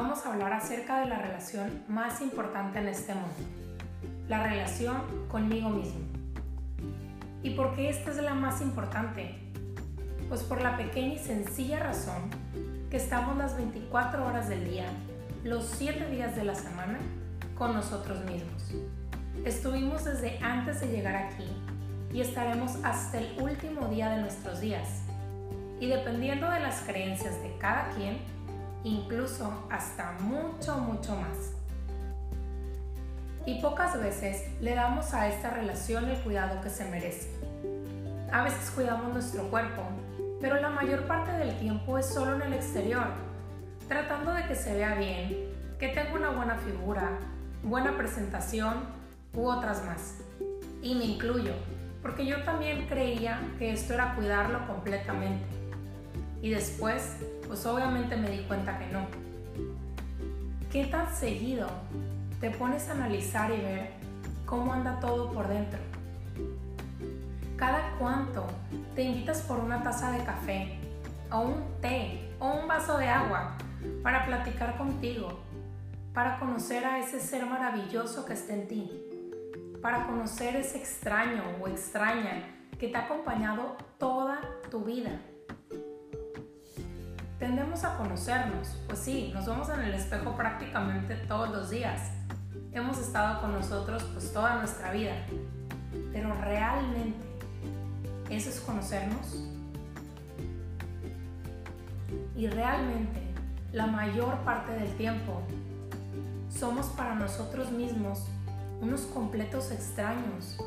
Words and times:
vamos 0.00 0.24
a 0.24 0.32
hablar 0.32 0.52
acerca 0.52 1.00
de 1.00 1.06
la 1.06 1.18
relación 1.18 1.82
más 1.88 2.20
importante 2.20 2.78
en 2.78 2.86
este 2.86 3.14
mundo, 3.14 3.34
la 4.28 4.44
relación 4.44 5.02
conmigo 5.28 5.70
mismo. 5.70 5.98
¿Y 7.42 7.50
por 7.50 7.74
qué 7.74 7.88
esta 7.88 8.12
es 8.12 8.18
la 8.18 8.34
más 8.34 8.60
importante? 8.60 9.34
Pues 10.28 10.44
por 10.44 10.62
la 10.62 10.76
pequeña 10.76 11.14
y 11.14 11.18
sencilla 11.18 11.80
razón 11.80 12.30
que 12.90 12.96
estamos 12.96 13.36
las 13.38 13.56
24 13.56 14.24
horas 14.24 14.48
del 14.48 14.70
día, 14.70 14.86
los 15.42 15.66
7 15.66 16.08
días 16.10 16.36
de 16.36 16.44
la 16.44 16.54
semana, 16.54 17.00
con 17.56 17.74
nosotros 17.74 18.24
mismos. 18.24 18.70
Estuvimos 19.44 20.04
desde 20.04 20.38
antes 20.38 20.80
de 20.80 20.92
llegar 20.92 21.16
aquí 21.16 21.48
y 22.12 22.20
estaremos 22.20 22.76
hasta 22.84 23.18
el 23.18 23.42
último 23.42 23.88
día 23.88 24.10
de 24.10 24.20
nuestros 24.20 24.60
días. 24.60 25.02
Y 25.80 25.88
dependiendo 25.88 26.48
de 26.48 26.60
las 26.60 26.82
creencias 26.82 27.42
de 27.42 27.56
cada 27.58 27.90
quien, 27.96 28.37
incluso 28.84 29.66
hasta 29.70 30.12
mucho, 30.20 30.76
mucho 30.78 31.16
más. 31.16 31.52
Y 33.46 33.60
pocas 33.60 33.98
veces 33.98 34.44
le 34.60 34.74
damos 34.74 35.14
a 35.14 35.28
esta 35.28 35.50
relación 35.50 36.08
el 36.08 36.18
cuidado 36.18 36.60
que 36.60 36.70
se 36.70 36.84
merece. 36.84 37.30
A 38.30 38.42
veces 38.42 38.70
cuidamos 38.70 39.12
nuestro 39.12 39.48
cuerpo, 39.48 39.82
pero 40.40 40.60
la 40.60 40.68
mayor 40.68 41.06
parte 41.06 41.32
del 41.32 41.58
tiempo 41.58 41.98
es 41.98 42.06
solo 42.06 42.36
en 42.36 42.42
el 42.42 42.52
exterior, 42.52 43.06
tratando 43.88 44.32
de 44.34 44.44
que 44.46 44.54
se 44.54 44.74
vea 44.74 44.94
bien, 44.96 45.34
que 45.78 45.88
tenga 45.88 46.12
una 46.12 46.30
buena 46.30 46.56
figura, 46.56 47.18
buena 47.62 47.96
presentación 47.96 48.74
u 49.34 49.48
otras 49.48 49.84
más. 49.84 50.18
Y 50.82 50.94
me 50.94 51.06
incluyo, 51.06 51.52
porque 52.02 52.26
yo 52.26 52.42
también 52.44 52.86
creía 52.86 53.40
que 53.58 53.72
esto 53.72 53.94
era 53.94 54.14
cuidarlo 54.14 54.66
completamente. 54.66 55.46
Y 56.42 56.50
después, 56.50 57.16
pues 57.48 57.66
obviamente 57.66 58.16
me 58.16 58.30
di 58.30 58.44
cuenta 58.44 58.78
que 58.78 58.86
no. 58.86 59.06
¿Qué 60.70 60.84
tan 60.86 61.12
seguido 61.12 61.66
te 62.40 62.50
pones 62.50 62.88
a 62.88 62.92
analizar 62.92 63.50
y 63.50 63.56
ver 63.56 63.90
cómo 64.46 64.72
anda 64.72 65.00
todo 65.00 65.32
por 65.32 65.48
dentro? 65.48 65.80
¿Cada 67.56 67.96
cuánto 67.98 68.46
te 68.94 69.02
invitas 69.02 69.42
por 69.42 69.58
una 69.58 69.82
taza 69.82 70.12
de 70.12 70.22
café, 70.22 70.78
o 71.32 71.40
un 71.40 71.80
té, 71.80 72.30
o 72.38 72.52
un 72.52 72.68
vaso 72.68 72.96
de 72.98 73.08
agua 73.08 73.56
para 74.04 74.24
platicar 74.26 74.76
contigo, 74.76 75.40
para 76.14 76.38
conocer 76.38 76.84
a 76.84 77.00
ese 77.00 77.18
ser 77.18 77.44
maravilloso 77.46 78.24
que 78.24 78.34
está 78.34 78.54
en 78.54 78.68
ti? 78.68 79.08
para 79.80 80.06
conocer 80.06 80.56
ese 80.56 80.78
extraño 80.78 81.42
o 81.60 81.68
extraña 81.68 82.42
que 82.78 82.88
te 82.88 82.96
ha 82.96 83.04
acompañado 83.04 83.76
toda 83.98 84.40
tu 84.70 84.80
vida. 84.80 85.20
Tendemos 87.38 87.84
a 87.84 87.96
conocernos, 87.96 88.76
pues 88.88 88.98
sí, 88.98 89.30
nos 89.32 89.46
vemos 89.46 89.68
en 89.68 89.80
el 89.80 89.94
espejo 89.94 90.36
prácticamente 90.36 91.14
todos 91.14 91.50
los 91.50 91.70
días. 91.70 92.10
Hemos 92.72 92.98
estado 92.98 93.40
con 93.40 93.52
nosotros 93.52 94.02
pues 94.12 94.32
toda 94.32 94.56
nuestra 94.56 94.90
vida. 94.90 95.12
Pero 96.12 96.34
realmente, 96.34 97.24
¿eso 98.28 98.50
es 98.50 98.60
conocernos? 98.60 99.44
Y 102.36 102.48
realmente, 102.48 103.20
la 103.72 103.86
mayor 103.86 104.38
parte 104.38 104.72
del 104.72 104.92
tiempo, 104.96 105.40
somos 106.50 106.86
para 106.86 107.14
nosotros 107.14 107.70
mismos 107.70 108.26
unos 108.80 109.02
completos 109.02 109.70
extraños. 109.70 110.58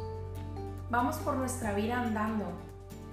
Vamos 0.90 1.18
por 1.18 1.36
nuestra 1.36 1.74
vida 1.74 2.00
andando, 2.00 2.46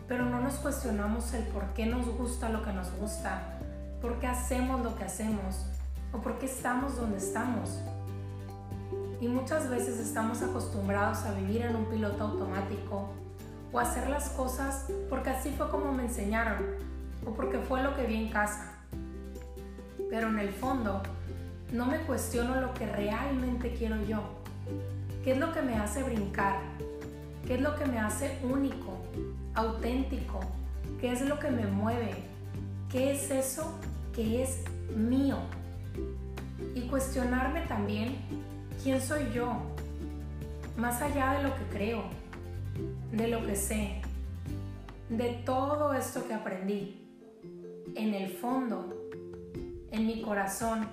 pero 0.09 0.25
no 0.25 0.41
nos 0.41 0.55
cuestionamos 0.55 1.33
el 1.34 1.45
por 1.45 1.75
qué 1.75 1.87
nos 1.87 2.06
gusta 2.17 2.48
lo 2.48 2.64
que 2.64 2.73
nos 2.73 2.91
gusta, 2.92 3.59
por 4.01 4.19
qué 4.19 4.27
hacemos 4.27 4.83
lo 4.83 4.97
que 4.97 5.05
hacemos 5.05 5.67
o 6.12 6.19
por 6.19 6.39
qué 6.39 6.47
estamos 6.47 6.97
donde 6.97 7.19
estamos. 7.19 7.78
Y 9.21 9.28
muchas 9.28 9.69
veces 9.69 9.99
estamos 9.99 10.43
acostumbrados 10.43 11.25
a 11.25 11.34
vivir 11.34 11.62
en 11.62 11.77
un 11.77 11.84
piloto 11.87 12.25
automático 12.25 13.10
o 13.72 13.78
hacer 13.78 14.09
las 14.09 14.31
cosas 14.31 14.87
porque 15.10 15.31
así 15.31 15.50
fue 15.50 15.69
como 15.71 15.93
me 15.93 16.05
enseñaron 16.05 16.65
o 17.27 17.32
porque 17.32 17.59
fue 17.59 17.82
lo 17.82 17.94
que 17.94 18.06
vi 18.06 18.16
en 18.16 18.31
casa. 18.31 18.72
Pero 20.11 20.28
en 20.28 20.38
el 20.38 20.50
fondo, 20.50 21.03
no 21.72 21.84
me 21.84 21.99
cuestiono 22.00 22.61
lo 22.61 22.72
que 22.72 22.87
realmente 22.87 23.75
quiero 23.75 24.03
yo 24.05 24.38
¿Qué 25.28 25.32
es 25.32 25.38
lo 25.38 25.53
que 25.53 25.61
me 25.62 25.77
hace 25.77 26.03
brincar? 26.03 26.61
¿Qué 27.48 27.54
es 27.54 27.62
lo 27.62 27.75
que 27.76 27.86
me 27.86 27.98
hace 27.98 28.38
único, 28.42 28.98
auténtico? 29.54 30.41
¿Qué 31.00 31.12
es 31.12 31.22
lo 31.22 31.38
que 31.38 31.50
me 31.50 31.66
mueve? 31.66 32.10
¿Qué 32.92 33.12
es 33.12 33.31
eso 33.31 33.72
que 34.14 34.42
es 34.42 34.64
mío? 34.94 35.38
Y 36.75 36.82
cuestionarme 36.82 37.62
también 37.62 38.16
quién 38.82 39.00
soy 39.00 39.32
yo, 39.32 39.62
más 40.76 41.00
allá 41.00 41.38
de 41.38 41.44
lo 41.44 41.54
que 41.54 41.62
creo, 41.72 42.03
de 43.12 43.28
lo 43.28 43.42
que 43.47 43.56
sé, 43.56 44.03
de 45.08 45.41
todo 45.47 45.94
esto 45.94 46.28
que 46.28 46.34
aprendí. 46.34 47.03
En 47.94 48.12
el 48.12 48.28
fondo, 48.28 49.08
en 49.91 50.06
mi 50.06 50.20
corazón, 50.20 50.87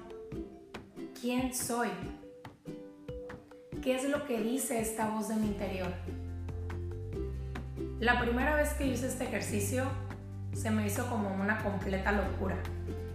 ¿quién 1.19 1.53
soy? 1.53 1.89
¿Qué 3.83 3.97
es 3.97 4.09
lo 4.09 4.25
que 4.25 4.41
dice 4.41 4.79
esta 4.79 5.09
voz 5.09 5.27
de 5.27 5.35
mi 5.35 5.47
interior? 5.47 5.91
La 8.05 8.19
primera 8.19 8.53
vez 8.53 8.71
que 8.75 8.85
hice 8.85 9.07
este 9.07 9.23
ejercicio 9.23 9.85
se 10.53 10.69
me 10.69 10.85
hizo 10.85 11.09
como 11.09 11.33
una 11.33 11.57
completa 11.63 12.11
locura. 12.11 12.55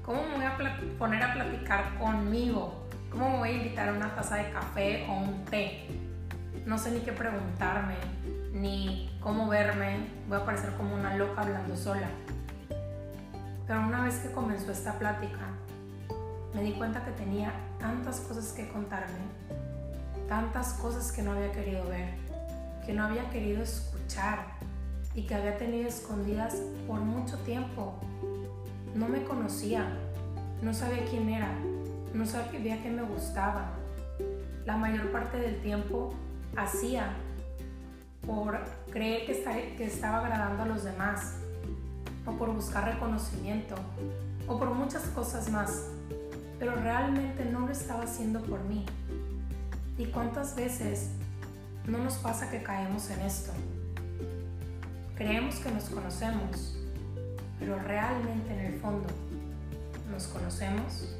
¿Cómo 0.04 0.20
me 0.26 0.34
voy 0.34 0.44
a 0.46 0.58
poner 0.98 1.22
a 1.22 1.32
platicar 1.32 1.96
conmigo? 1.96 2.88
¿Cómo 3.08 3.30
me 3.30 3.38
voy 3.38 3.48
a 3.50 3.52
invitar 3.52 3.88
a 3.88 3.92
una 3.92 4.12
taza 4.16 4.38
de 4.38 4.50
café 4.50 5.06
o 5.08 5.12
un 5.12 5.44
té? 5.44 5.86
No 6.66 6.76
sé 6.76 6.90
ni 6.90 7.02
qué 7.02 7.12
preguntarme, 7.12 7.94
ni 8.52 9.16
cómo 9.20 9.46
verme. 9.46 10.08
Voy 10.28 10.38
a 10.38 10.44
parecer 10.44 10.72
como 10.72 10.96
una 10.96 11.14
loca 11.14 11.42
hablando 11.42 11.76
sola. 11.76 12.08
Pero 13.68 13.82
una 13.82 14.02
vez 14.02 14.16
que 14.16 14.32
comenzó 14.32 14.72
esta 14.72 14.98
plática, 14.98 15.50
me 16.52 16.64
di 16.64 16.72
cuenta 16.72 17.04
que 17.04 17.12
tenía 17.12 17.52
tantas 17.78 18.18
cosas 18.22 18.52
que 18.52 18.68
contarme 18.68 19.20
tantas 20.28 20.72
cosas 20.72 21.12
que 21.12 21.22
no 21.22 21.30
había 21.30 21.52
querido 21.52 21.84
ver, 21.88 22.08
que 22.84 22.92
no 22.92 23.04
había 23.04 23.30
querido 23.30 23.62
escuchar 23.62 24.58
y 25.15 25.22
que 25.22 25.34
había 25.34 25.56
tenido 25.56 25.88
escondidas 25.88 26.56
por 26.87 27.00
mucho 27.00 27.37
tiempo. 27.38 27.94
No 28.94 29.09
me 29.09 29.22
conocía, 29.25 29.97
no 30.62 30.75
sabía 30.75 31.04
quién 31.06 31.28
era, 31.28 31.53
no 32.15 32.26
sabía 32.26 32.82
qué 32.82 32.91
me 32.91 33.03
gustaba. 33.03 33.72
La 34.65 34.76
mayor 34.76 35.10
parte 35.10 35.38
del 35.38 35.60
tiempo 35.62 36.15
hacía 36.56 37.15
por 38.26 38.60
creer 38.91 39.26
que, 39.26 39.84
estaba 39.84 40.19
agradando 40.19 40.62
a 40.62 40.66
los 40.66 40.84
demás, 40.84 41.37
o 42.27 42.32
por 42.32 42.53
buscar 42.53 42.84
reconocimiento, 42.84 43.75
o 44.47 44.59
por 44.59 44.75
muchas 44.75 45.03
cosas 45.04 45.50
más, 45.50 45.87
pero 46.59 46.75
realmente 46.77 47.44
no 47.44 47.60
lo 47.60 47.71
estaba 47.71 48.04
haciendo 48.04 48.41
por 48.42 48.62
mí. 48.65 48.84
¿Y 49.97 50.06
cuántas 50.06 50.54
veces 50.54 51.10
no 51.87 51.98
nos 51.98 52.15
pasa 52.15 52.50
que 52.50 52.62
caemos 52.62 53.10
en 53.10 53.21
esto? 53.21 53.53
Creemos 55.20 55.56
que 55.56 55.70
nos 55.70 55.84
conocemos, 55.91 56.78
pero 57.58 57.78
realmente 57.78 58.54
en 58.54 58.72
el 58.72 58.81
fondo 58.81 59.06
nos 60.10 60.26
conocemos. 60.28 61.14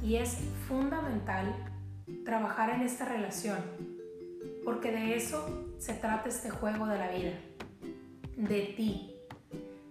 Y 0.00 0.14
es 0.14 0.38
fundamental 0.68 1.56
trabajar 2.24 2.70
en 2.70 2.82
esta 2.82 3.06
relación, 3.06 3.58
porque 4.64 4.92
de 4.92 5.16
eso 5.16 5.66
se 5.78 5.94
trata 5.94 6.28
este 6.28 6.50
juego 6.50 6.86
de 6.86 6.98
la 6.98 7.10
vida, 7.10 7.32
de 8.36 8.74
ti, 8.76 9.16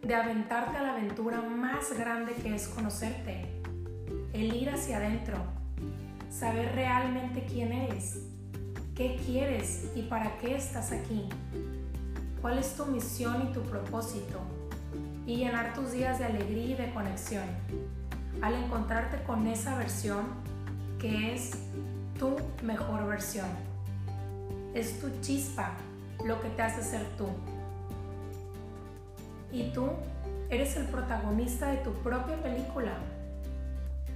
de 0.02 0.16
aventarte 0.16 0.78
a 0.78 0.84
la 0.84 0.94
aventura 0.94 1.42
más 1.42 1.92
grande 2.00 2.32
que 2.36 2.56
es 2.56 2.70
conocerte, 2.70 3.62
el 4.32 4.56
ir 4.56 4.70
hacia 4.70 4.96
adentro 4.96 5.36
saber 6.30 6.74
realmente 6.74 7.46
quién 7.52 7.74
eres, 7.74 8.22
qué 8.96 9.20
quieres 9.26 9.92
y 9.94 10.04
para 10.04 10.38
qué 10.38 10.56
estás 10.56 10.94
aquí, 10.94 11.28
cuál 12.42 12.58
es 12.58 12.74
tu 12.76 12.86
misión 12.86 13.50
y 13.50 13.54
tu 13.54 13.62
propósito, 13.62 14.40
y 15.26 15.38
llenar 15.38 15.74
tus 15.74 15.92
días 15.92 16.20
de 16.20 16.26
alegría 16.26 16.66
y 16.66 16.74
de 16.74 16.94
conexión 16.94 17.44
al 18.42 18.56
encontrarte 18.56 19.24
con 19.24 19.46
esa 19.46 19.78
versión 19.78 20.26
que 21.00 21.34
es 21.34 21.52
tu 22.18 22.38
mejor 22.64 23.08
versión. 23.08 23.48
Es 24.74 25.00
tu 25.00 25.10
chispa 25.22 25.72
lo 26.26 26.42
que 26.42 26.50
te 26.50 26.62
hace 26.62 26.82
ser 26.82 27.06
tú. 27.18 27.28
Y 29.52 29.72
tú 29.72 29.90
eres 30.50 30.76
el 30.78 30.88
protagonista 30.88 31.68
de 31.68 31.78
tu 31.78 31.94
propia 31.96 32.42
película. 32.42 32.94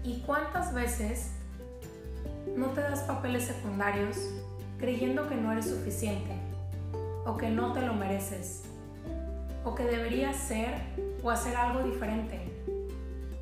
¿Y 0.04 0.22
cuántas 0.22 0.74
veces 0.74 1.32
no 2.56 2.68
te 2.68 2.82
das 2.82 3.02
papeles 3.02 3.46
secundarios 3.46 4.18
creyendo 4.78 5.28
que 5.28 5.36
no 5.36 5.52
eres 5.52 5.70
suficiente 5.70 6.55
o 7.26 7.38
que 7.38 7.50
no 7.50 7.74
te 7.74 7.82
lo 7.82 7.94
mereces 7.94 8.64
o 9.64 9.74
que 9.74 9.84
deberías 9.84 10.38
ser 10.38 10.74
o 11.24 11.32
hacer 11.32 11.56
algo 11.58 11.84
diferente. 11.84 12.52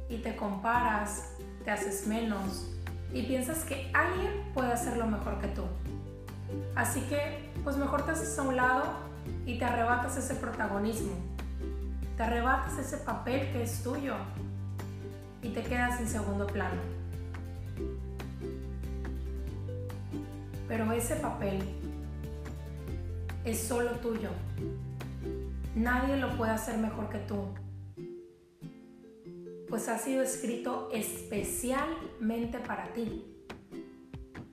y 0.09 0.17
te 0.17 0.35
comparas, 0.35 1.33
te 1.65 1.71
haces 1.71 2.05
menos 2.05 2.71
y 3.11 3.23
piensas 3.23 3.63
que 3.63 3.89
alguien 3.95 4.29
puede 4.53 4.71
hacerlo 4.71 5.07
mejor 5.07 5.39
que 5.39 5.47
tú. 5.47 5.63
Así 6.75 7.01
que, 7.01 7.51
pues 7.63 7.77
mejor 7.77 8.05
te 8.05 8.11
haces 8.11 8.37
a 8.37 8.43
un 8.43 8.55
lado 8.55 8.83
y 9.45 9.57
te 9.57 9.65
arrebatas 9.65 10.15
ese 10.17 10.35
protagonismo. 10.35 11.13
Te 12.15 12.23
arrebatas 12.23 12.77
ese 12.77 12.97
papel 12.97 13.51
que 13.51 13.63
es 13.63 13.81
tuyo 13.81 14.13
y 15.41 15.49
te 15.49 15.63
quedas 15.63 15.99
en 15.99 16.07
segundo 16.07 16.45
plano. 16.45 16.81
Pero 20.67 20.91
ese 20.91 21.15
papel 21.15 21.63
es 23.45 23.59
solo 23.59 23.91
tuyo. 23.99 24.29
Nadie 25.75 26.17
lo 26.17 26.35
puede 26.37 26.51
hacer 26.51 26.77
mejor 26.77 27.09
que 27.09 27.19
tú. 27.19 27.53
Pues 29.67 29.89
ha 29.89 29.97
sido 29.97 30.21
escrito 30.21 30.89
especialmente 30.93 32.59
para 32.59 32.93
ti. 32.93 33.25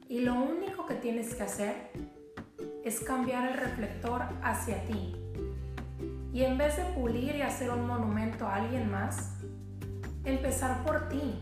Y 0.09 0.21
lo 0.21 0.35
único 0.35 0.87
que 0.87 0.95
tienes 0.95 1.35
que 1.35 1.43
hacer 1.43 1.91
es 2.85 3.01
cambiar 3.01 3.53
el 3.53 3.59
reflector 3.59 4.23
hacia 4.43 4.85
ti. 4.87 5.15
Y 6.33 6.43
en 6.45 6.59
vez 6.59 6.77
de 6.77 6.85
pulir 6.85 7.37
y 7.37 7.43
hacer 7.43 7.71
un 7.71 7.87
monumento 7.87 8.47
a 8.47 8.57
alguien 8.57 8.91
más, 8.91 9.35
empezar 10.25 10.83
por 10.85 11.09
ti. 11.09 11.39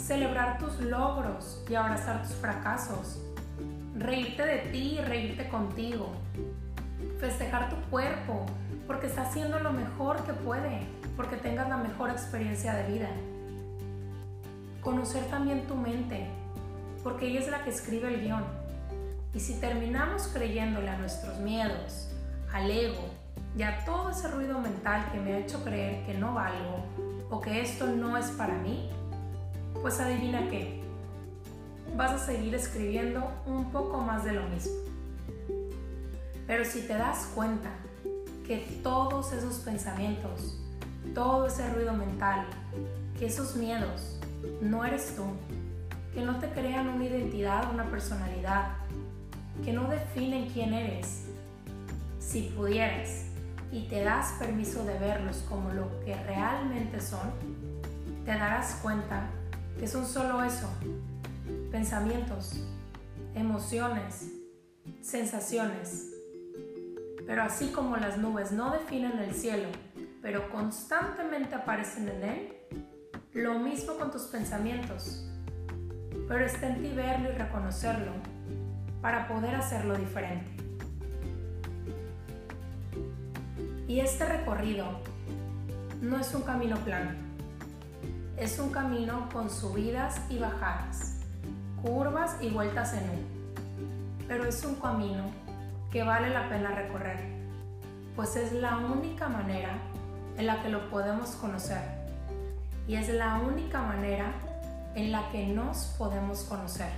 Celebrar 0.00 0.58
tus 0.58 0.80
logros 0.80 1.64
y 1.70 1.74
abrazar 1.74 2.22
tus 2.22 2.34
fracasos. 2.34 3.22
Reírte 3.98 4.46
de 4.46 4.58
ti 4.70 4.98
y 4.98 5.04
reírte 5.04 5.48
contigo. 5.48 6.12
Festejar 7.18 7.68
tu 7.68 7.76
cuerpo 7.90 8.46
porque 8.86 9.08
está 9.08 9.22
haciendo 9.22 9.58
lo 9.58 9.72
mejor 9.72 10.22
que 10.24 10.32
puede, 10.32 10.82
porque 11.16 11.36
tengas 11.36 11.68
la 11.68 11.78
mejor 11.78 12.10
experiencia 12.10 12.74
de 12.74 12.92
vida. 12.92 13.08
Conocer 14.82 15.24
también 15.24 15.66
tu 15.66 15.74
mente, 15.74 16.28
porque 17.02 17.26
ella 17.26 17.40
es 17.40 17.48
la 17.48 17.64
que 17.64 17.70
escribe 17.70 18.14
el 18.14 18.20
guion. 18.20 18.44
Y 19.34 19.40
si 19.40 19.58
terminamos 19.58 20.28
creyéndole 20.28 20.90
a 20.90 20.96
nuestros 20.96 21.38
miedos, 21.38 22.08
al 22.52 22.70
ego 22.70 23.10
y 23.56 23.62
a 23.64 23.84
todo 23.84 24.10
ese 24.10 24.28
ruido 24.28 24.60
mental 24.60 25.10
que 25.10 25.18
me 25.18 25.34
ha 25.34 25.38
hecho 25.38 25.64
creer 25.64 26.06
que 26.06 26.14
no 26.14 26.34
valgo 26.34 26.84
o 27.30 27.40
que 27.40 27.60
esto 27.62 27.88
no 27.88 28.16
es 28.16 28.26
para 28.30 28.54
mí, 28.54 28.88
pues 29.82 29.98
adivina 29.98 30.48
qué, 30.48 30.87
vas 31.96 32.12
a 32.12 32.18
seguir 32.18 32.54
escribiendo 32.54 33.30
un 33.46 33.70
poco 33.70 33.98
más 33.98 34.24
de 34.24 34.32
lo 34.32 34.48
mismo. 34.48 34.74
Pero 36.46 36.64
si 36.64 36.82
te 36.82 36.94
das 36.94 37.30
cuenta 37.34 37.70
que 38.46 38.80
todos 38.82 39.32
esos 39.32 39.58
pensamientos, 39.58 40.58
todo 41.14 41.46
ese 41.46 41.68
ruido 41.74 41.92
mental, 41.92 42.46
que 43.18 43.26
esos 43.26 43.56
miedos 43.56 44.18
no 44.62 44.84
eres 44.84 45.14
tú, 45.14 45.24
que 46.14 46.22
no 46.22 46.38
te 46.38 46.48
crean 46.48 46.88
una 46.88 47.04
identidad, 47.04 47.72
una 47.72 47.84
personalidad, 47.84 48.76
que 49.64 49.72
no 49.72 49.88
definen 49.88 50.48
quién 50.50 50.72
eres. 50.72 51.26
Si 52.18 52.42
pudieras 52.56 53.26
y 53.70 53.88
te 53.88 54.02
das 54.02 54.32
permiso 54.38 54.84
de 54.84 54.98
verlos 54.98 55.44
como 55.48 55.70
lo 55.70 56.00
que 56.00 56.14
realmente 56.14 57.00
son, 57.00 57.32
te 58.24 58.32
darás 58.32 58.76
cuenta 58.82 59.28
que 59.78 59.86
son 59.86 60.06
solo 60.06 60.42
eso, 60.42 60.68
pensamientos, 61.70 62.60
emociones, 63.34 64.30
sensaciones. 65.00 66.10
Pero 67.26 67.42
así 67.42 67.68
como 67.68 67.96
las 67.96 68.18
nubes 68.18 68.52
no 68.52 68.70
definen 68.70 69.18
el 69.18 69.34
cielo, 69.34 69.68
pero 70.22 70.50
constantemente 70.50 71.54
aparecen 71.54 72.08
en 72.08 72.22
él, 72.24 72.56
lo 73.32 73.58
mismo 73.58 73.94
con 73.94 74.10
tus 74.10 74.22
pensamientos. 74.22 75.26
Pero 76.26 76.44
está 76.44 76.68
en 76.68 76.82
ti 76.82 76.92
verlo 76.94 77.30
y 77.30 77.32
reconocerlo 77.32 78.12
para 79.00 79.28
poder 79.28 79.54
hacerlo 79.54 79.96
diferente. 79.96 80.46
Y 83.86 84.00
este 84.00 84.26
recorrido 84.26 84.84
no 86.00 86.18
es 86.18 86.34
un 86.34 86.42
camino 86.42 86.76
plano, 86.78 87.12
es 88.36 88.58
un 88.58 88.70
camino 88.70 89.28
con 89.32 89.48
subidas 89.48 90.20
y 90.28 90.38
bajadas, 90.38 91.17
curvas 91.82 92.36
y 92.40 92.50
vueltas 92.50 92.92
en 92.92 93.04
él. 93.04 93.26
Pero 94.26 94.44
es 94.44 94.64
un 94.64 94.76
camino 94.76 95.24
que 95.90 96.02
vale 96.02 96.30
la 96.30 96.48
pena 96.48 96.70
recorrer, 96.70 97.18
pues 98.14 98.36
es 98.36 98.52
la 98.52 98.76
única 98.76 99.28
manera 99.28 99.78
en 100.36 100.46
la 100.46 100.62
que 100.62 100.68
lo 100.68 100.90
podemos 100.90 101.30
conocer 101.30 101.82
y 102.86 102.96
es 102.96 103.08
la 103.08 103.38
única 103.38 103.82
manera 103.82 104.32
en 104.94 105.12
la 105.12 105.30
que 105.30 105.46
nos 105.46 105.94
podemos 105.98 106.42
conocer 106.42 106.90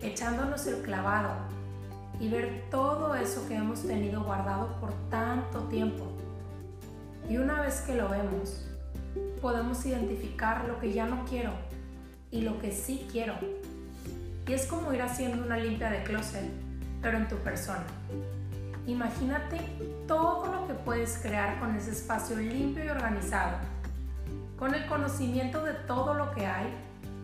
echándonos 0.00 0.66
el 0.66 0.82
clavado 0.82 1.34
y 2.20 2.28
ver 2.28 2.64
todo 2.70 3.14
eso 3.14 3.46
que 3.48 3.56
hemos 3.56 3.82
tenido 3.82 4.22
guardado 4.22 4.68
por 4.80 4.92
tanto 5.10 5.60
tiempo. 5.64 6.06
Y 7.28 7.38
una 7.38 7.60
vez 7.60 7.80
que 7.80 7.94
lo 7.94 8.08
vemos, 8.08 8.66
podemos 9.42 9.84
identificar 9.84 10.66
lo 10.66 10.78
que 10.78 10.92
ya 10.92 11.06
no 11.06 11.24
quiero 11.24 11.52
y 12.30 12.42
lo 12.42 12.58
que 12.58 12.72
sí 12.72 13.06
quiero. 13.10 13.34
Y 14.46 14.52
es 14.52 14.66
como 14.66 14.92
ir 14.92 15.02
haciendo 15.02 15.44
una 15.44 15.56
limpia 15.56 15.90
de 15.90 16.02
closet, 16.04 16.48
pero 17.02 17.18
en 17.18 17.28
tu 17.28 17.36
persona. 17.36 17.84
Imagínate 18.86 19.58
todo 20.06 20.52
lo 20.52 20.66
que 20.68 20.74
puedes 20.74 21.18
crear 21.18 21.58
con 21.58 21.74
ese 21.74 21.90
espacio 21.90 22.36
limpio 22.36 22.84
y 22.84 22.88
organizado, 22.88 23.58
con 24.56 24.74
el 24.74 24.86
conocimiento 24.86 25.64
de 25.64 25.72
todo 25.72 26.14
lo 26.14 26.30
que 26.32 26.46
hay 26.46 26.72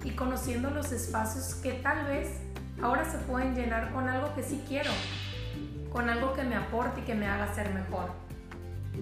y 0.05 0.11
conociendo 0.11 0.71
los 0.71 0.91
espacios 0.91 1.55
que 1.57 1.75
tal 1.75 2.07
vez 2.07 2.41
ahora 2.83 3.05
se 3.05 3.19
pueden 3.19 3.55
llenar 3.55 3.93
con 3.93 4.09
algo 4.09 4.35
que 4.35 4.43
sí 4.43 4.65
quiero, 4.67 4.91
con 5.93 6.09
algo 6.09 6.33
que 6.33 6.43
me 6.43 6.57
aporte 6.57 7.01
y 7.03 7.05
que 7.05 7.15
me 7.15 7.29
haga 7.29 7.55
ser 7.55 7.73
mejor. 7.73 8.11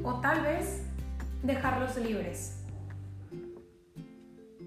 O 0.05 0.21
tal 0.21 0.43
vez 0.43 0.83
dejarlos 1.43 1.97
libres. 1.97 2.57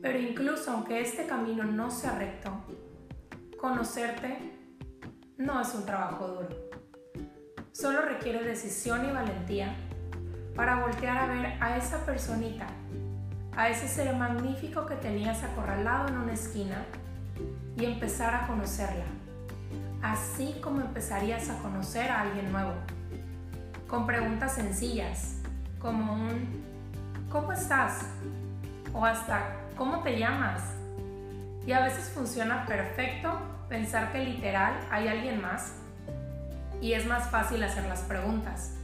Pero 0.02 0.20
incluso 0.20 0.72
aunque 0.72 1.02
este 1.02 1.28
camino 1.28 1.64
no 1.64 1.92
sea 1.92 2.18
recto, 2.18 2.52
conocerte 3.64 4.38
no 5.38 5.62
es 5.62 5.74
un 5.74 5.86
trabajo 5.86 6.28
duro. 6.28 6.50
Solo 7.72 8.02
requiere 8.02 8.44
decisión 8.44 9.06
y 9.06 9.14
valentía 9.14 9.74
para 10.54 10.82
voltear 10.82 11.18
a 11.18 11.28
ver 11.28 11.46
a 11.62 11.78
esa 11.78 12.06
personita, 12.06 12.68
a 13.56 13.70
ese 13.70 13.88
ser 13.88 14.14
magnífico 14.18 14.86
que 14.86 14.96
tenías 14.96 15.46
acorralado 15.46 16.10
en 16.10 16.18
una 16.18 16.34
esquina 16.34 16.84
y 17.78 17.86
empezar 17.86 18.36
a 18.36 18.48
conocerla, 18.48 19.06
así 20.02 20.60
como 20.62 20.82
empezarías 20.82 21.50
a 21.50 21.58
conocer 21.60 22.12
a 22.12 22.20
alguien 22.20 22.52
nuevo, 22.52 22.74
con 23.88 24.06
preguntas 24.06 24.56
sencillas, 24.56 25.38
como 25.80 26.16
un 26.16 26.66
¿cómo 27.32 27.54
estás? 27.54 28.08
o 28.94 29.06
hasta 29.06 29.56
¿cómo 29.78 30.04
te 30.04 30.20
llamas? 30.20 30.62
Y 31.66 31.72
a 31.72 31.82
veces 31.82 32.10
funciona 32.10 32.66
perfecto 32.66 33.54
pensar 33.74 34.12
que 34.12 34.20
literal 34.20 34.72
hay 34.92 35.08
alguien 35.08 35.42
más 35.42 35.74
y 36.80 36.94
es 36.94 37.08
más 37.08 37.32
fácil 37.32 37.64
hacer 37.64 37.84
las 37.86 38.02
preguntas, 38.02 38.76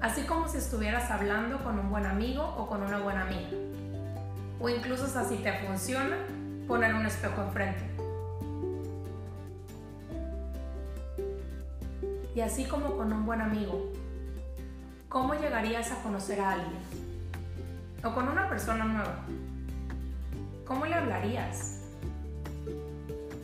así 0.00 0.22
como 0.22 0.46
si 0.46 0.58
estuvieras 0.58 1.10
hablando 1.10 1.58
con 1.64 1.80
un 1.80 1.90
buen 1.90 2.06
amigo 2.06 2.44
o 2.56 2.68
con 2.68 2.84
una 2.84 3.00
buena 3.00 3.22
amiga. 3.22 3.48
O 4.60 4.68
incluso 4.68 5.08
si 5.08 5.38
te 5.38 5.52
funciona, 5.66 6.16
poner 6.68 6.94
un 6.94 7.04
espejo 7.06 7.42
enfrente. 7.42 7.90
y 12.36 12.40
así 12.40 12.64
como 12.64 12.96
con 12.96 13.12
un 13.12 13.26
buen 13.26 13.40
amigo. 13.40 13.92
¿Cómo 15.08 15.34
llegarías 15.34 15.92
a 15.92 16.02
conocer 16.02 16.40
a 16.40 16.52
alguien? 16.52 16.82
O 18.04 18.12
con 18.12 18.28
una 18.28 18.48
persona 18.48 18.84
nueva. 18.84 19.24
¿Cómo 20.66 20.84
le 20.84 20.94
hablarías? 20.94 21.83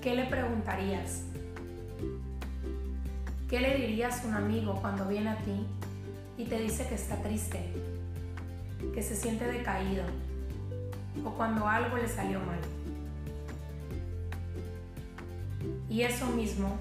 ¿Qué 0.00 0.14
le 0.14 0.24
preguntarías? 0.24 1.24
¿Qué 3.50 3.60
le 3.60 3.76
dirías 3.76 4.24
a 4.24 4.28
un 4.28 4.34
amigo 4.34 4.78
cuando 4.80 5.06
viene 5.06 5.28
a 5.28 5.36
ti 5.36 5.66
y 6.38 6.46
te 6.46 6.58
dice 6.58 6.88
que 6.88 6.94
está 6.94 7.16
triste, 7.16 7.70
que 8.94 9.02
se 9.02 9.14
siente 9.14 9.44
decaído 9.44 10.04
o 11.22 11.30
cuando 11.32 11.68
algo 11.68 11.98
le 11.98 12.08
salió 12.08 12.40
mal? 12.40 12.60
Y 15.90 16.00
eso 16.00 16.24
mismo 16.28 16.78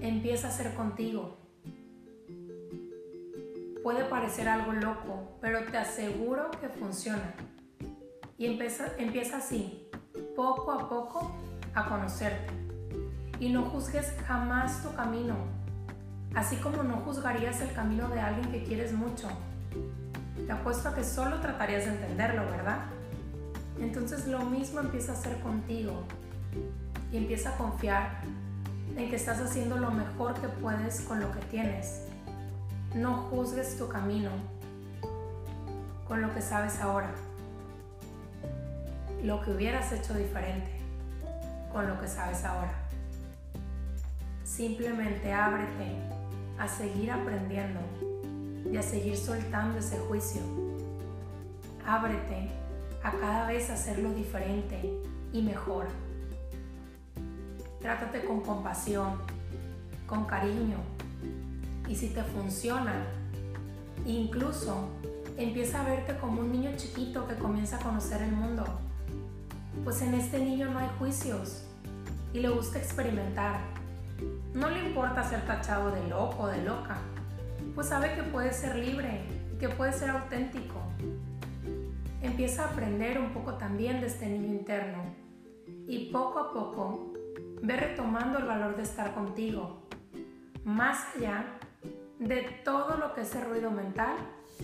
empieza 0.00 0.48
a 0.48 0.52
ser 0.52 0.72
contigo. 0.72 1.36
Puede 3.82 4.04
parecer 4.04 4.48
algo 4.48 4.72
loco, 4.72 5.36
pero 5.42 5.64
te 5.70 5.76
aseguro 5.76 6.50
que 6.62 6.70
funciona. 6.70 7.34
Y 8.38 8.46
empieza, 8.46 8.86
empieza 8.96 9.36
así, 9.36 9.86
poco 10.34 10.72
a 10.72 10.88
poco, 10.88 11.30
a 11.74 11.88
conocerte. 11.88 12.52
Y 13.38 13.50
no 13.50 13.62
juzgues 13.62 14.12
jamás 14.26 14.82
tu 14.82 14.94
camino, 14.94 15.36
así 16.34 16.56
como 16.56 16.82
no 16.82 16.96
juzgarías 16.98 17.60
el 17.60 17.72
camino 17.72 18.08
de 18.08 18.20
alguien 18.20 18.50
que 18.50 18.64
quieres 18.64 18.92
mucho. 18.92 19.28
te 20.46 20.52
apuesto 20.52 20.88
a 20.88 20.94
que 20.94 21.04
solo 21.04 21.40
tratarías 21.40 21.84
de 21.84 21.92
entenderlo, 21.92 22.42
¿verdad? 22.50 22.80
Entonces 23.78 24.26
lo 24.26 24.40
mismo 24.40 24.80
empieza 24.80 25.12
a 25.12 25.14
hacer 25.14 25.38
contigo 25.40 26.04
y 27.12 27.16
empieza 27.16 27.50
a 27.50 27.56
confiar 27.56 28.22
en 28.96 29.08
que 29.08 29.16
estás 29.16 29.40
haciendo 29.40 29.76
lo 29.76 29.90
mejor 29.90 30.34
que 30.34 30.48
puedes 30.48 31.00
con 31.02 31.20
lo 31.20 31.30
que 31.32 31.40
tienes. 31.46 32.06
No 32.94 33.16
juzgues 33.30 33.78
tu 33.78 33.88
camino 33.88 34.30
con 36.08 36.20
lo 36.20 36.34
que 36.34 36.42
sabes 36.42 36.80
ahora, 36.80 37.10
lo 39.22 39.40
que 39.42 39.52
hubieras 39.52 39.92
hecho 39.92 40.12
diferente 40.14 40.79
con 41.72 41.88
lo 41.88 42.00
que 42.00 42.08
sabes 42.08 42.44
ahora. 42.44 42.72
Simplemente 44.44 45.32
ábrete 45.32 45.96
a 46.58 46.68
seguir 46.68 47.10
aprendiendo 47.10 47.80
y 48.70 48.76
a 48.76 48.82
seguir 48.82 49.16
soltando 49.16 49.78
ese 49.78 49.98
juicio. 49.98 50.42
Ábrete 51.86 52.50
a 53.02 53.12
cada 53.12 53.46
vez 53.46 53.70
hacerlo 53.70 54.12
diferente 54.12 55.00
y 55.32 55.42
mejor. 55.42 55.86
Trátate 57.80 58.24
con 58.24 58.42
compasión, 58.42 59.18
con 60.06 60.26
cariño. 60.26 60.78
Y 61.88 61.94
si 61.96 62.10
te 62.10 62.22
funciona, 62.22 63.06
incluso 64.04 64.88
empieza 65.38 65.80
a 65.80 65.84
verte 65.84 66.18
como 66.18 66.42
un 66.42 66.52
niño 66.52 66.72
chiquito 66.76 67.26
que 67.26 67.36
comienza 67.36 67.76
a 67.76 67.80
conocer 67.80 68.22
el 68.22 68.32
mundo. 68.32 68.64
Pues 69.84 70.02
en 70.02 70.14
este 70.14 70.38
niño 70.38 70.70
no 70.70 70.78
hay 70.78 70.88
juicios 70.98 71.64
y 72.32 72.40
le 72.40 72.48
gusta 72.48 72.78
experimentar. 72.78 73.60
No 74.54 74.68
le 74.70 74.86
importa 74.86 75.24
ser 75.24 75.46
tachado 75.46 75.90
de 75.90 76.08
loco 76.08 76.44
o 76.44 76.46
de 76.48 76.62
loca, 76.62 76.98
pues 77.74 77.88
sabe 77.88 78.14
que 78.14 78.22
puede 78.22 78.52
ser 78.52 78.76
libre, 78.76 79.22
que 79.58 79.68
puede 79.68 79.92
ser 79.92 80.10
auténtico. 80.10 80.80
Empieza 82.22 82.64
a 82.64 82.72
aprender 82.72 83.18
un 83.18 83.32
poco 83.32 83.54
también 83.54 84.00
de 84.00 84.08
este 84.08 84.26
niño 84.26 84.48
interno 84.48 85.02
y 85.86 86.10
poco 86.12 86.38
a 86.38 86.52
poco 86.52 87.10
Ve 87.62 87.76
retomando 87.76 88.38
el 88.38 88.46
valor 88.46 88.76
de 88.76 88.82
estar 88.82 89.12
contigo, 89.12 89.82
más 90.64 91.14
allá 91.14 91.44
de 92.18 92.40
todo 92.64 92.96
lo 92.96 93.12
que 93.12 93.20
ese 93.20 93.44
ruido 93.44 93.70
mental 93.70 94.16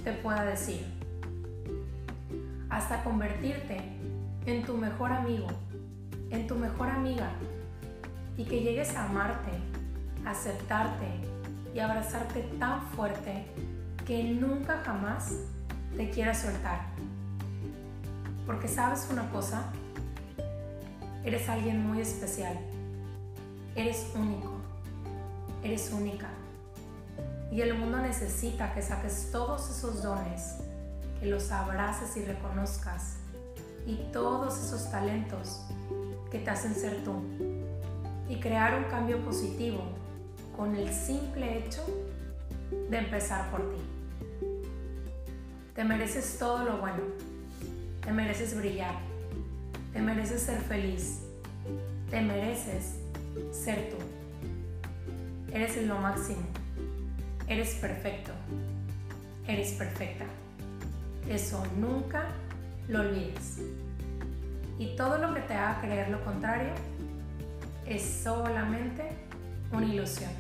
te 0.03 0.13
pueda 0.13 0.47
decir, 0.47 0.81
hasta 2.71 3.05
convertirte 3.05 3.83
en 4.47 4.65
tu 4.65 4.77
mejor 4.77 5.13
amigo, 5.13 5.49
en 6.31 6.47
tu 6.47 6.55
mejor 6.55 6.89
amiga, 6.89 7.31
y 8.37 8.45
que 8.45 8.61
llegues 8.61 8.95
a 8.97 9.05
amarte, 9.05 9.53
aceptarte 10.25 11.07
y 11.75 11.79
abrazarte 11.79 12.43
tan 12.59 12.83
fuerte 12.89 13.47
que 14.07 14.25
nunca 14.25 14.81
jamás 14.85 15.35
te 15.97 16.11
quieras 16.11 16.41
soltar. 16.43 16.87
Porque 18.47 18.69
sabes 18.69 19.09
una 19.11 19.29
cosa, 19.31 19.65
eres 21.25 21.49
alguien 21.49 21.85
muy 21.87 22.01
especial 22.01 22.57
Eres 23.77 24.07
único, 24.15 24.55
eres 25.63 25.93
única. 25.93 26.29
Y 27.53 27.61
el 27.61 27.75
mundo 27.75 27.99
necesita 27.99 28.73
que 28.73 28.81
saques 28.81 29.29
todos 29.31 29.69
esos 29.69 30.03
dones, 30.03 30.57
que 31.21 31.27
los 31.27 31.53
abraces 31.53 32.17
y 32.17 32.25
reconozcas, 32.25 33.19
y 33.87 33.97
todos 34.13 34.59
esos 34.59 34.91
talentos 34.91 35.63
que 36.31 36.41
te 36.41 36.51
hacen 36.51 36.75
ser 36.75 37.05
tú, 37.05 37.15
y 38.29 38.41
crear 38.41 38.77
un 38.77 38.85
cambio 38.91 39.25
positivo 39.25 39.81
con 40.57 40.75
el 40.75 40.93
simple 40.93 41.59
hecho 41.59 41.85
de 42.91 42.99
empezar 42.99 43.51
por 43.51 43.61
ti. 43.61 43.81
Te 45.75 45.85
mereces 45.85 46.37
todo 46.39 46.65
lo 46.65 46.79
bueno, 46.79 47.03
te 48.03 48.13
mereces 48.13 48.57
brillar, 48.57 48.97
te 49.93 50.01
mereces 50.01 50.43
ser 50.43 50.61
feliz, 50.61 51.21
te 52.11 52.21
mereces 52.21 52.97
ser 53.53 53.91
tú. 53.91 53.97
Eres 55.53 55.87
lo 55.87 55.97
máximo. 55.99 56.43
Eres 57.49 57.75
perfecto. 57.77 58.33
Eres 59.47 59.73
perfecta. 59.73 60.25
Eso 61.29 61.63
nunca 61.79 62.27
lo 62.89 63.01
olvides. 63.01 63.61
Y 64.79 64.95
todo 64.97 65.19
lo 65.19 65.35
que 65.35 65.41
te 65.41 65.55
haga 65.55 65.81
creer 65.81 66.11
lo 66.11 66.23
contrario 66.25 66.73
es 67.87 68.03
solamente 68.03 69.09
una 69.73 69.87
ilusión. 69.87 70.31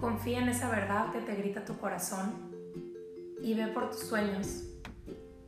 Confía 0.00 0.40
en 0.40 0.48
esa 0.48 0.68
verdad 0.70 1.12
que 1.12 1.20
te 1.20 1.34
grita 1.36 1.64
tu 1.64 1.78
corazón 1.78 2.34
y 3.42 3.54
ve 3.54 3.68
por 3.68 3.90
tus 3.90 4.00
sueños 4.00 4.64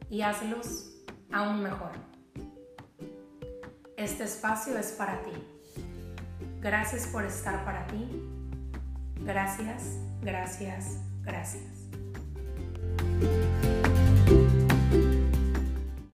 y 0.08 0.22
hazlos 0.22 0.90
aún 1.32 1.62
mejor. 1.62 1.92
Este 3.96 4.24
espacio 4.24 4.78
es 4.78 4.92
para 4.92 5.20
ti. 5.22 5.32
Gracias 6.60 7.06
por 7.08 7.24
estar 7.24 7.64
para 7.64 7.86
ti. 7.88 8.08
Gracias, 9.24 9.98
gracias, 10.22 10.98
gracias. 11.22 11.64